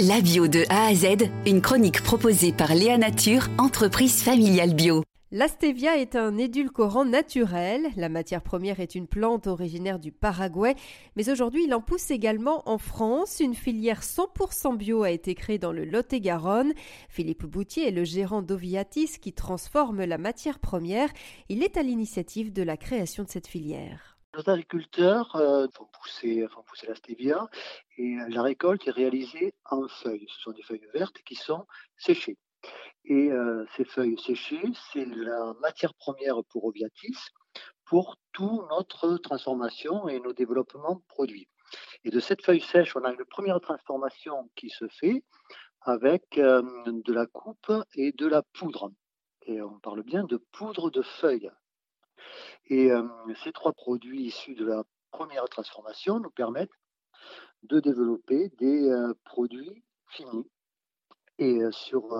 La 0.00 0.20
bio 0.20 0.48
de 0.48 0.64
A 0.70 0.86
à 0.86 0.94
Z, 0.96 1.30
une 1.46 1.60
chronique 1.60 2.02
proposée 2.02 2.52
par 2.52 2.74
Léa 2.74 2.98
Nature, 2.98 3.46
entreprise 3.58 4.24
familiale 4.24 4.74
bio. 4.74 5.04
La 5.30 5.46
stevia 5.46 5.96
est 5.96 6.16
un 6.16 6.36
édulcorant 6.36 7.04
naturel. 7.04 7.86
La 7.94 8.08
matière 8.08 8.42
première 8.42 8.80
est 8.80 8.96
une 8.96 9.06
plante 9.06 9.46
originaire 9.46 10.00
du 10.00 10.10
Paraguay, 10.10 10.74
mais 11.14 11.30
aujourd'hui 11.30 11.66
il 11.66 11.74
en 11.74 11.80
pousse 11.80 12.10
également 12.10 12.68
en 12.68 12.78
France. 12.78 13.38
Une 13.38 13.54
filière 13.54 14.02
100% 14.02 14.76
bio 14.76 15.04
a 15.04 15.12
été 15.12 15.36
créée 15.36 15.58
dans 15.58 15.72
le 15.72 15.84
Lot-et-Garonne. 15.84 16.72
Philippe 17.08 17.46
Boutier 17.46 17.86
est 17.86 17.92
le 17.92 18.02
gérant 18.02 18.42
d'Oviatis 18.42 19.20
qui 19.20 19.32
transforme 19.32 20.02
la 20.02 20.18
matière 20.18 20.58
première. 20.58 21.10
Il 21.48 21.62
est 21.62 21.76
à 21.76 21.84
l'initiative 21.84 22.52
de 22.52 22.64
la 22.64 22.76
création 22.76 23.22
de 23.22 23.28
cette 23.28 23.46
filière. 23.46 24.13
Nos 24.34 24.50
agriculteurs 24.50 25.36
euh, 25.36 25.68
font, 25.74 25.86
pousser, 25.92 26.44
la 26.88 26.94
stevia 26.96 27.48
et 27.98 28.16
euh, 28.16 28.26
la 28.30 28.42
récolte 28.42 28.88
est 28.88 28.90
réalisée 28.90 29.54
en 29.64 29.86
feuilles. 29.86 30.26
Ce 30.28 30.40
sont 30.40 30.50
des 30.50 30.62
feuilles 30.62 30.88
vertes 30.92 31.22
qui 31.24 31.36
sont 31.36 31.66
séchées. 31.96 32.36
Et 33.04 33.30
euh, 33.30 33.64
ces 33.76 33.84
feuilles 33.84 34.18
séchées, 34.18 34.64
c'est 34.92 35.04
la 35.04 35.54
matière 35.60 35.94
première 35.94 36.42
pour 36.48 36.64
Oviatis 36.64 37.16
pour 37.84 38.16
toute 38.32 38.68
notre 38.70 39.18
transformation 39.18 40.08
et 40.08 40.18
nos 40.18 40.32
développements 40.32 41.00
produits. 41.06 41.46
Et 42.02 42.10
de 42.10 42.18
cette 42.18 42.44
feuille 42.44 42.60
sèche, 42.60 42.96
on 42.96 43.04
a 43.04 43.12
une 43.12 43.24
première 43.26 43.60
transformation 43.60 44.50
qui 44.56 44.68
se 44.68 44.88
fait 44.88 45.22
avec 45.82 46.24
de 46.36 47.12
la 47.12 47.26
coupe 47.26 47.72
et 47.94 48.10
de 48.12 48.26
la 48.26 48.42
poudre. 48.42 48.90
Et 49.46 49.60
on 49.60 49.78
parle 49.78 50.02
bien 50.02 50.24
de 50.24 50.38
poudre 50.38 50.90
de 50.90 51.02
feuilles. 51.02 51.50
Et 52.66 52.90
ces 53.42 53.52
trois 53.52 53.72
produits 53.72 54.22
issus 54.22 54.54
de 54.54 54.64
la 54.64 54.84
première 55.10 55.44
transformation 55.48 56.18
nous 56.18 56.30
permettent 56.30 56.70
de 57.62 57.80
développer 57.80 58.50
des 58.58 58.90
produits 59.24 59.84
finis. 60.08 60.48
Et 61.38 61.60
sur 61.70 62.16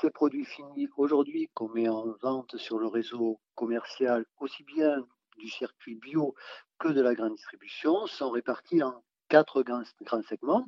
ces 0.00 0.10
produits 0.10 0.44
finis 0.44 0.88
aujourd'hui 0.96 1.48
qu'on 1.54 1.68
met 1.68 1.88
en 1.88 2.12
vente 2.22 2.56
sur 2.56 2.78
le 2.78 2.86
réseau 2.86 3.40
commercial, 3.54 4.24
aussi 4.40 4.64
bien 4.64 5.06
du 5.38 5.48
circuit 5.48 5.94
bio 5.96 6.34
que 6.78 6.88
de 6.88 7.00
la 7.00 7.14
grande 7.14 7.34
distribution, 7.34 8.06
sont 8.06 8.30
répartis 8.30 8.82
en 8.82 9.02
quatre 9.28 9.62
grands, 9.62 9.82
grands 10.02 10.22
segments. 10.22 10.66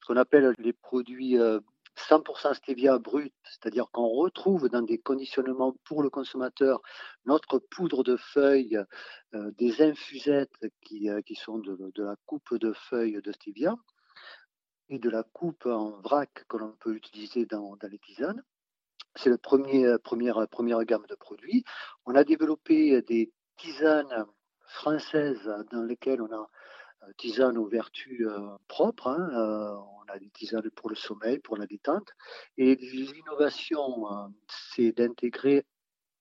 Ce 0.00 0.06
qu'on 0.06 0.16
appelle 0.16 0.54
les 0.58 0.72
produits 0.72 1.36
100% 1.96 2.54
stevia 2.54 2.98
brut, 2.98 3.34
c'est-à-dire 3.44 3.90
qu'on 3.90 4.08
retrouve 4.08 4.68
dans 4.68 4.82
des 4.82 4.98
conditionnements 4.98 5.74
pour 5.84 6.02
le 6.02 6.10
consommateur 6.10 6.82
notre 7.24 7.58
poudre 7.58 8.04
de 8.04 8.16
feuilles, 8.16 8.78
euh, 9.34 9.50
des 9.58 9.82
infusettes 9.82 10.58
qui, 10.82 11.08
euh, 11.08 11.20
sont 11.34 11.58
de, 11.58 12.02
la 12.02 12.16
coupe 12.26 12.54
de 12.54 12.72
feuilles 12.72 13.20
de 13.22 13.32
stevia 13.32 13.74
et 14.88 14.98
de 14.98 15.10
la 15.10 15.22
coupe 15.22 15.66
en 15.66 15.90
vrac 16.00 16.44
que 16.48 16.56
l'on 16.56 16.72
peut 16.72 16.94
utiliser 16.94 17.46
dans, 17.46 17.76
les 17.90 17.98
tisanes. 17.98 18.42
C'est 19.16 19.30
la 19.30 19.38
première, 19.38 19.98
première, 20.00 20.46
première 20.48 20.84
gamme 20.84 21.06
de 21.08 21.14
produits. 21.14 21.64
On 22.04 22.14
a 22.14 22.24
développé 22.24 23.00
des 23.02 23.32
tisanes 23.56 24.26
françaises 24.66 25.50
dans 25.72 25.82
lesquelles 25.82 26.20
on 26.20 26.30
a 26.32 26.36
euh, 26.40 26.46
tisanes 27.18 27.58
aux 27.58 27.68
vertus 27.68 28.26
propres. 28.68 29.08
Hein, 29.08 29.76
on 30.06 30.12
a 30.12 30.18
des 30.18 30.30
tisanes 30.30 30.70
pour 30.70 30.88
le 30.88 30.96
sommeil, 30.96 31.38
pour 31.38 31.56
la 31.56 31.66
détente. 31.66 32.08
Et 32.56 32.76
l'innovation, 32.76 34.10
euh, 34.10 34.28
c'est 34.48 34.92
d'intégrer 34.92 35.64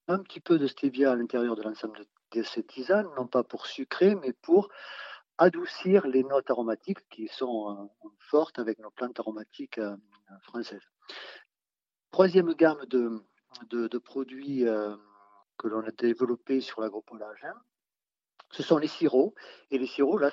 un 0.08 0.20
petit 0.20 0.40
peu 0.40 0.60
de 0.60 0.68
stevia 0.68 1.12
à 1.12 1.16
l'intérieur 1.16 1.56
de 1.56 1.64
l'ensemble 1.64 2.06
de, 2.32 2.44
ces 2.44 2.64
tisanes, 2.64 3.08
non 3.16 3.28
pas 3.28 3.44
pour 3.44 3.66
sucrer, 3.66 4.16
mais 4.16 4.34
pour 4.34 4.70
adoucir 5.38 6.08
les 6.08 6.24
notes 6.24 6.50
aromatiques 6.50 7.08
qui 7.10 7.28
sont 7.28 7.72
euh, 8.04 8.10
fortes 8.20 8.60
avec 8.60 8.80
nos 8.80 8.92
plantes 8.92 9.20
aromatiques 9.20 9.78
euh, 9.78 9.96
françaises. 10.42 10.88
Troisième 12.12 12.54
gamme 12.54 12.86
de, 12.88 13.98
produits 14.00 14.66
que 15.58 15.68
l'on 15.68 15.82
a 15.82 15.92
développés 15.92 16.62
sur 16.62 16.80
l'agropoliage, 16.80 17.46
ce 18.52 18.64
sont 18.64 18.78
les 18.78 18.88
sirops. 18.88 19.34
Et 19.70 19.78
les 19.78 19.88
sirops, 19.88 20.22
là, 20.22 20.32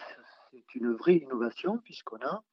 c'est 0.52 0.74
une 0.74 0.92
vraie 0.92 1.16
innovation 1.16 1.78
puisqu'on 1.78 2.20
a 2.20 2.44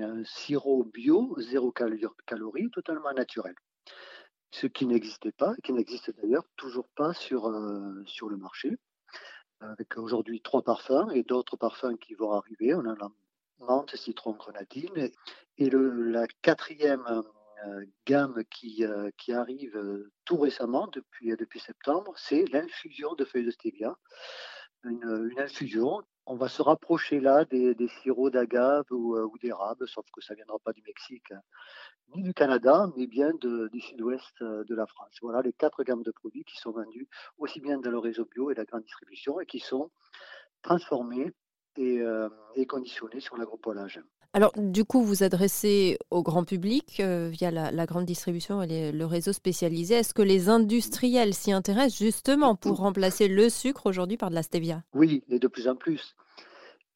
un 0.00 0.24
sirop 0.24 0.84
bio, 0.84 1.34
zéro 1.38 1.72
calorie, 1.72 2.70
totalement 2.70 3.12
naturel. 3.12 3.54
Ce 4.52 4.66
qui 4.66 4.86
n'existait 4.86 5.32
pas, 5.32 5.54
qui 5.64 5.72
n'existe 5.72 6.14
d'ailleurs 6.16 6.44
toujours 6.56 6.88
pas 6.88 7.12
sur, 7.14 7.48
euh, 7.48 8.02
sur 8.06 8.28
le 8.28 8.36
marché. 8.36 8.76
Avec 9.60 9.98
aujourd'hui 9.98 10.40
trois 10.40 10.62
parfums 10.62 11.10
et 11.12 11.24
d'autres 11.24 11.56
parfums 11.56 11.96
qui 12.00 12.14
vont 12.14 12.32
arriver. 12.32 12.74
On 12.74 12.86
a 12.86 12.94
la 12.94 13.10
menthe, 13.58 13.96
citron, 13.96 14.32
grenadine. 14.32 15.10
Et 15.58 15.68
la 15.70 16.26
quatrième 16.42 17.24
euh, 17.66 17.84
gamme 18.06 18.44
qui, 18.50 18.84
euh, 18.84 19.10
qui 19.18 19.32
arrive 19.32 19.76
tout 20.24 20.38
récemment, 20.38 20.86
depuis, 20.86 21.36
depuis 21.36 21.58
septembre, 21.58 22.14
c'est 22.16 22.44
l'infusion 22.52 23.14
de 23.14 23.24
feuilles 23.24 23.46
de 23.46 23.50
stevia. 23.50 23.98
Une 24.84 25.34
infusion 25.38 26.02
on 26.28 26.36
va 26.36 26.48
se 26.48 26.60
rapprocher 26.60 27.20
là 27.20 27.46
des, 27.46 27.74
sirops 28.02 28.30
d'agave 28.30 28.84
euh, 28.92 29.24
ou, 29.24 29.38
d'érable, 29.38 29.88
sauf 29.88 30.04
que 30.12 30.20
ça 30.20 30.34
ne 30.34 30.36
viendra 30.36 30.58
pas 30.58 30.74
du 30.74 30.82
Mexique 30.82 31.32
hein, 31.32 31.40
ni 32.14 32.22
du 32.22 32.34
Canada, 32.34 32.90
mais 32.96 33.06
bien 33.06 33.32
du 33.32 33.80
sud-ouest 33.80 34.42
euh, 34.42 34.62
de 34.64 34.74
la 34.74 34.86
France. 34.86 35.16
Voilà 35.22 35.40
les 35.40 35.54
quatre 35.54 35.82
gammes 35.84 36.02
de 36.02 36.10
produits 36.10 36.44
qui 36.44 36.56
sont 36.58 36.72
vendus 36.72 37.08
aussi 37.38 37.60
bien 37.60 37.78
dans 37.78 37.90
le 37.90 37.98
réseau 37.98 38.26
bio 38.26 38.50
et 38.50 38.54
la 38.54 38.66
grande 38.66 38.82
distribution 38.82 39.40
et 39.40 39.46
qui 39.46 39.58
sont 39.58 39.90
transformés 40.60 41.32
et, 41.76 42.00
euh, 42.00 42.28
conditionnés 42.68 43.20
sur 43.20 43.38
l'agropoilage. 43.38 44.00
Alors, 44.38 44.52
du 44.56 44.84
coup, 44.84 45.02
vous 45.02 45.24
adressez 45.24 45.98
au 46.12 46.22
grand 46.22 46.44
public 46.44 47.00
via 47.00 47.50
la, 47.50 47.86
grande 47.86 48.04
distribution 48.04 48.62
et 48.62 48.92
le 48.92 49.04
réseau 49.04 49.32
spécialisé. 49.32 49.96
Est-ce 49.96 50.14
que 50.14 50.22
les 50.22 50.48
industriels 50.48 51.34
s'y 51.34 51.50
intéressent 51.50 51.98
justement 51.98 52.54
pour 52.54 52.76
remplacer 52.76 53.26
le 53.26 53.48
sucre 53.48 53.86
aujourd'hui 53.86 54.16
par 54.16 54.30
de 54.30 54.36
la 54.36 54.44
stevia? 54.44 54.84
Oui, 54.94 55.24
et 55.28 55.40
de 55.40 55.48
plus 55.48 55.66
en 55.66 55.74
plus. 55.74 56.14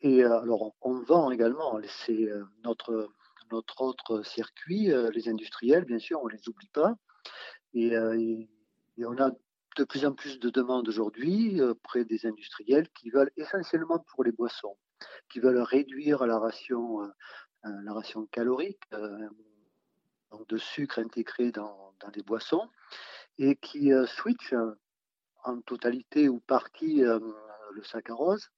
Et 0.03 0.23
euh, 0.23 0.39
alors, 0.39 0.77
on, 0.83 1.01
vend 1.01 1.33
également, 1.33 1.81
c'est 2.07 2.31
euh, 2.31 2.45
notre, 2.63 3.09
notre 3.51 3.83
autre 3.83 4.23
circuit, 4.25 4.93
euh, 4.93 5.11
les 5.13 5.29
industriels, 5.29 5.85
bien 5.85 5.99
sûr, 5.99 6.21
on 6.23 6.29
ne 6.29 6.35
les 6.35 6.49
oublie 6.49 6.71
pas. 6.73 6.95
Et, 7.75 7.97
on 9.05 9.19
a 9.21 9.33
de 9.79 9.83
plus 9.83 10.07
en 10.07 10.13
plus 10.13 10.39
de 10.39 10.49
demandes 10.49 10.89
aujourd'hui 10.89 11.61
auprès 11.61 12.05
des 12.05 12.25
industriels 12.25 12.89
qui 12.91 13.11
veulent 13.11 13.33
essentiellement 13.37 13.99
pour 14.15 14.23
les 14.23 14.31
boissons, 14.31 14.77
qui 15.31 15.41
veulent 15.41 15.63
réduire 15.63 16.27
la 16.27 16.39
ration, 16.39 17.01
la 17.65 17.93
ration 17.93 18.27
calorique, 18.27 18.83
donc 20.31 20.49
de 20.49 20.57
sucre 20.57 20.99
intégré 20.99 21.53
dans, 21.53 21.95
dans 22.01 22.11
les 22.15 22.23
boissons, 22.23 22.69
et 23.39 23.57
qui 23.57 23.91
switchent 24.07 24.55
en 25.45 25.61
totalité 25.61 26.29
ou 26.29 26.41
partie 26.41 27.03
le 27.03 27.83
saccharose 27.83 28.51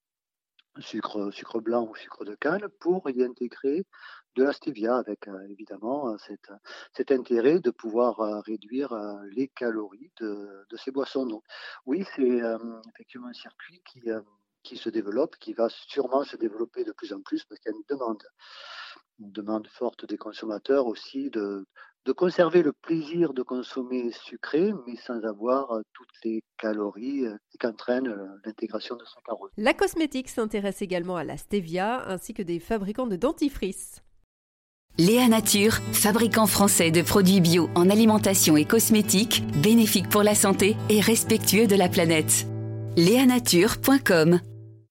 sucre, 0.81 1.31
sucre 1.31 1.61
blanc 1.61 1.87
ou 1.89 1.95
sucre 1.95 2.25
de 2.25 2.35
canne 2.35 2.69
pour 2.81 3.09
y 3.11 3.23
intégrer 3.23 3.87
de 4.35 4.43
la 4.43 4.53
stevia 4.53 4.97
avec 4.97 5.29
euh, 5.29 5.47
évidemment 5.49 6.09
euh, 6.09 6.17
cet, 6.19 6.51
cet, 6.93 7.13
intérêt 7.13 7.61
de 7.61 7.71
pouvoir 7.71 8.21
euh, 8.21 8.41
réduire 8.41 8.93
les 9.31 9.49
calories 9.49 10.11
de, 10.21 10.67
de 10.69 10.77
ces 10.77 10.91
boissons. 10.91 11.27
Donc, 11.27 11.45
oui, 11.87 12.05
c'est 12.17 12.41
effectivement 12.95 13.29
un 13.29 13.35
circuit 13.35 13.83
qui, 13.87 14.03
qui 14.65 14.77
se 14.77 14.89
développe, 14.89 15.37
qui 15.37 15.53
va 15.53 15.69
sûrement 15.69 16.25
se 16.25 16.37
développer 16.37 16.83
de 16.85 16.93
plus 16.93 17.13
en 17.13 17.21
plus 17.21 17.45
parce 17.45 17.61
qu'il 17.61 17.71
y 17.71 17.75
a 17.75 17.79
une 17.79 17.85
demande, 17.89 18.23
une 19.21 19.31
demande 19.31 19.69
forte 19.69 20.07
des 20.07 20.19
consommateurs 20.19 20.87
aussi 20.87 21.31
de, 21.31 21.65
de 22.07 22.13
conserver 22.13 22.63
le 22.63 22.73
plaisir 22.73 23.33
de 23.33 23.43
consommer 23.43 24.11
sucré, 24.13 24.73
mais 24.87 24.97
sans 24.97 25.25
avoir 25.25 25.73
euh, 25.73 25.81
toutes 25.93 26.25
les 26.25 26.43
calories 26.59 27.27
euh, 27.27 27.37
qu'entraîne 27.59 28.09
euh, 28.09 28.27
l'intégration 28.45 28.97
de 28.97 29.05
saccharose. 29.05 29.51
La 29.57 29.75
cosmétique 29.75 30.29
s'intéresse 30.29 30.83
également 30.83 31.17
à 31.17 31.25
la 31.25 31.37
stevia, 31.37 32.07
ainsi 32.09 32.35
que 32.35 32.43
des 32.43 32.61
fabricants 32.61 33.07
de 33.07 33.17
dentifrice. 33.17 34.03
Léa 34.97 35.29
Nature, 35.29 35.75
fabricant 35.93 36.47
français 36.47 36.93
de 36.93 37.03
produits 37.03 37.41
bio 37.41 37.69
en 37.75 37.91
alimentation 37.91 38.57
et 38.57 38.65
cosmétique, 38.65 39.43
bénéfique 39.61 40.09
pour 40.09 40.23
la 40.23 40.37
santé 40.37 40.77
et 40.89 41.01
respectueux 41.01 41.67
de 41.67 41.75
la 41.75 41.89
planète. 41.89 42.47
Léanature.com 42.97 44.39